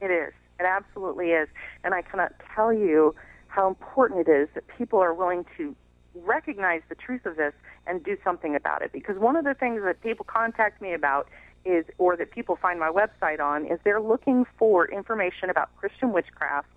[0.00, 0.32] It is.
[0.60, 1.48] It absolutely is,
[1.82, 3.14] and I cannot tell you
[3.48, 5.74] how important it is that people are willing to
[6.14, 7.52] recognize the truth of this
[7.86, 8.92] and do something about it.
[8.92, 11.28] Because one of the things that people contact me about
[11.64, 16.12] is, or that people find my website on, is they're looking for information about Christian
[16.12, 16.68] witchcraft,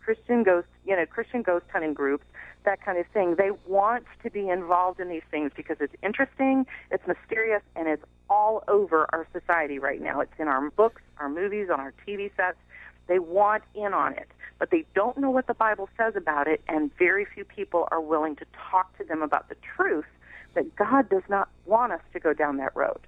[0.00, 2.24] Christian ghost, you know, Christian ghost hunting groups,
[2.64, 3.36] that kind of thing.
[3.36, 8.04] They want to be involved in these things because it's interesting, it's mysterious, and it's
[8.28, 10.20] all over our society right now.
[10.20, 12.58] It's in our books, our movies, on our TV sets.
[13.06, 14.28] They want in on it,
[14.58, 18.00] but they don't know what the Bible says about it, and very few people are
[18.00, 20.06] willing to talk to them about the truth
[20.54, 23.00] that God does not want us to go down that road.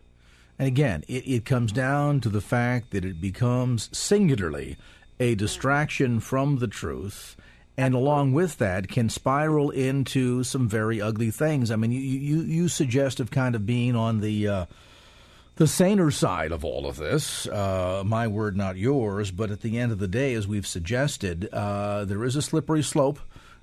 [0.59, 4.77] And again, it, it comes down to the fact that it becomes singularly
[5.19, 7.37] a distraction from the truth
[7.77, 11.71] and along with that can spiral into some very ugly things.
[11.71, 14.67] I mean, you you, you suggest of kind of being on the uh,
[15.57, 17.47] the saner side of all of this.
[17.47, 19.31] Uh, my word, not yours.
[19.31, 22.83] But at the end of the day, as we've suggested, uh, there is a slippery
[22.83, 23.19] slope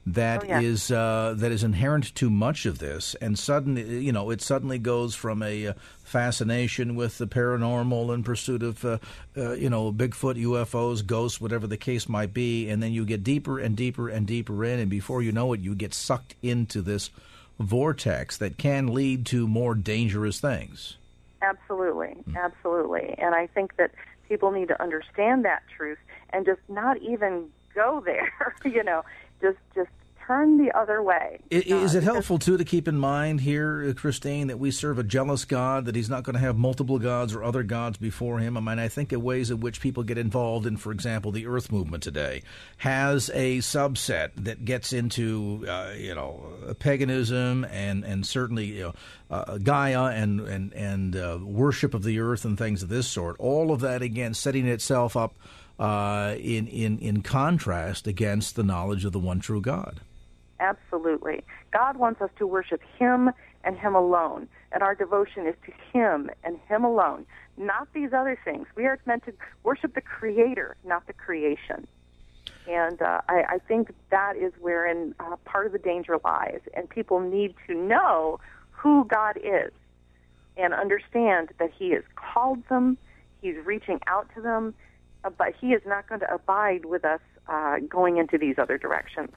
[0.05, 0.59] that Oh, yeah.
[0.61, 4.77] is uh, that is inherent to much of this, and suddenly, you know, it suddenly
[4.77, 5.73] goes from a uh,
[6.03, 8.97] fascination with the paranormal and pursuit of, uh,
[9.37, 13.23] uh, you know, Bigfoot, UFOs, ghosts, whatever the case might be, and then you get
[13.23, 16.81] deeper and deeper and deeper in, and before you know it, you get sucked into
[16.81, 17.09] this
[17.59, 20.97] vortex that can lead to more dangerous things.
[21.41, 23.15] Absolutely, absolutely.
[23.17, 23.91] And I think that
[24.27, 25.97] people need to understand that truth
[26.31, 28.31] and just not even go there.
[28.65, 29.03] you know,
[29.43, 29.89] just just
[30.25, 31.37] turn the other way.
[31.49, 35.03] Is Uh, it helpful too to keep in mind here, Christine, that we serve a
[35.03, 38.55] jealous God, that He's not going to have multiple gods or other gods before Him?
[38.55, 41.45] I mean, I think the ways in which people get involved in, for example, the
[41.45, 42.41] Earth movement today
[42.77, 46.41] has a subset that gets into, uh, you know,
[46.79, 48.93] paganism and and certainly you know,
[49.29, 53.35] uh, Gaia and and and uh, worship of the Earth and things of this sort.
[53.39, 55.35] All of that again setting itself up
[55.83, 59.99] uh, in in in contrast against the knowledge of the one true God.
[60.61, 61.43] Absolutely.
[61.73, 63.31] God wants us to worship Him
[63.65, 64.47] and Him alone.
[64.71, 67.25] And our devotion is to Him and Him alone,
[67.57, 68.65] not these other things.
[68.75, 71.85] We are meant to worship the Creator, not the creation.
[72.65, 76.61] And uh, I, I think that is wherein uh, part of the danger lies.
[76.77, 78.39] And people need to know
[78.71, 79.73] who God is
[80.55, 82.97] and understand that He has called them,
[83.41, 84.73] He's reaching out to them,
[85.37, 89.31] but He is not going to abide with us uh, going into these other directions.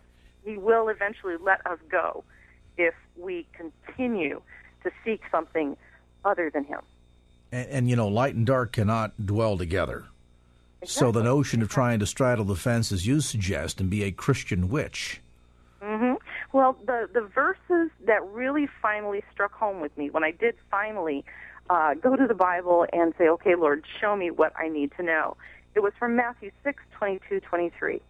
[0.45, 2.25] He will eventually let us go
[2.77, 4.41] if we continue
[4.85, 5.77] to seek something
[6.25, 6.81] other than Him.
[7.53, 10.05] and, and you know, light and dark cannot dwell together.
[10.85, 14.13] So the notion of trying to straddle the fence, as you suggest, and be a
[14.13, 15.21] Christian witch.
[15.83, 16.15] hmm
[16.53, 21.25] Well, the the verses that really finally struck home with me when I did finally
[21.71, 25.03] uh, go to the Bible and say, "Okay, Lord, show me what I need to
[25.03, 25.37] know."
[25.77, 28.01] It was from Matthew 6, 22, 23.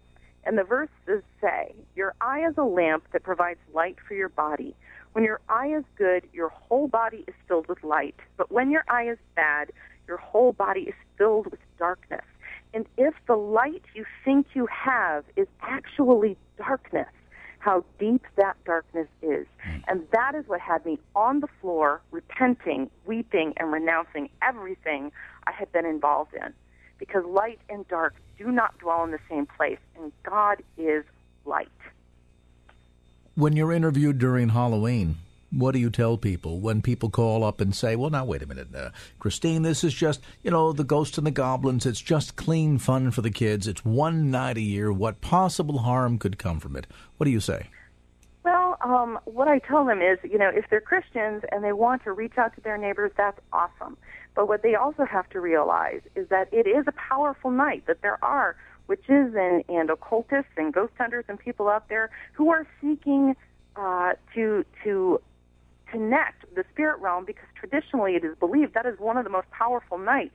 [0.44, 4.76] and the verses say, "Your eye is a lamp that provides light for your body.
[5.12, 8.14] When your eye is good, your whole body is filled with light.
[8.36, 9.72] But when your eye is bad,
[10.06, 12.24] your whole body is filled with darkness."
[12.72, 17.08] And if the light you think you have is actually darkness,
[17.58, 19.48] how deep that darkness is.
[19.64, 19.78] Hmm.
[19.88, 25.10] And that is what had me on the floor, repenting, weeping, and renouncing everything
[25.48, 26.54] I had been involved in.
[26.98, 31.04] Because light and dark do not dwell in the same place, and God is
[31.44, 31.68] light.
[33.34, 35.16] When you're interviewed during Halloween,
[35.50, 38.46] what do you tell people when people call up and say, "Well, now wait a
[38.46, 41.86] minute, uh, Christine, this is just you know the ghosts and the goblins.
[41.86, 43.66] It's just clean fun for the kids.
[43.66, 44.92] It's one night a year.
[44.92, 46.86] What possible harm could come from it?"
[47.16, 47.68] What do you say?
[48.42, 52.04] Well, um, what I tell them is, you know, if they're Christians and they want
[52.04, 53.96] to reach out to their neighbors, that's awesome.
[54.36, 58.02] But what they also have to realize is that it is a powerful night, that
[58.02, 58.54] there are
[58.86, 63.34] witches and, and occultists and ghost hunters and people out there who are seeking
[63.74, 65.20] uh, to to
[65.90, 69.50] connect the spirit realm because traditionally it is believed that is one of the most
[69.50, 70.34] powerful nights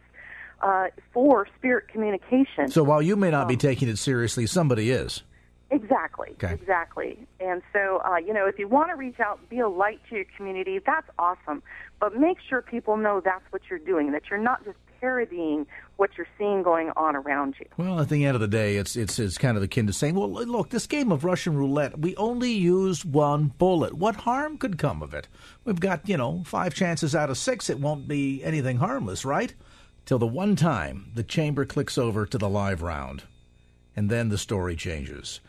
[0.61, 2.69] uh, for spirit communication.
[2.69, 5.23] So while you may not be taking it seriously, somebody is.
[5.71, 6.29] Exactly.
[6.33, 6.53] Okay.
[6.53, 7.17] Exactly.
[7.39, 10.15] And so, uh, you know, if you want to reach out, be a light to
[10.15, 11.63] your community, that's awesome.
[11.99, 15.65] But make sure people know that's what you're doing, that you're not just parodying
[15.95, 17.65] what you're seeing going on around you.
[17.77, 20.15] Well, at the end of the day, it's it's it's kind of akin to saying,
[20.15, 23.93] "Well, look, this game of Russian roulette, we only used one bullet.
[23.93, 25.27] What harm could come of it?
[25.65, 27.69] We've got you know five chances out of six.
[27.69, 29.53] It won't be anything harmless, right?
[30.05, 33.23] Till the one time the chamber clicks over to the live round,
[33.95, 35.39] and then the story changes.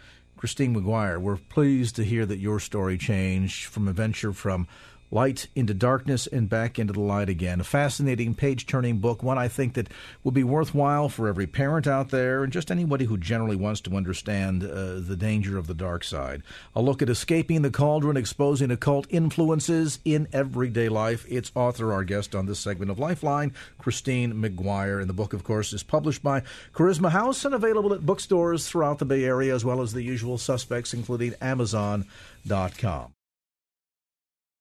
[0.43, 4.67] Christine McGuire, we're pleased to hear that your story changed from a venture from
[5.13, 7.61] light into darkness and back into the light again.
[7.61, 9.89] A fascinating page turning book, one I think that
[10.25, 13.95] will be worthwhile for every parent out there and just anybody who generally wants to
[13.95, 16.43] understand uh, the danger of the dark side.
[16.75, 21.27] A look at escaping the cauldron, exposing occult influences in everyday life.
[21.29, 24.99] Its author, our guest on this segment of Lifeline, Christine McGuire.
[24.99, 26.43] And the book, of course, is published by
[26.73, 30.39] Charisma House and available at bookstores throughout the Bay Area as well as the usual
[30.39, 33.13] suspects, including Amazon.com.